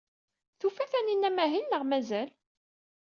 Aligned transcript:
Tufa 0.59 0.85
Taninna 0.91 1.27
amahil 1.31 1.65
neɣ 1.67 1.83
mazal? 1.85 2.29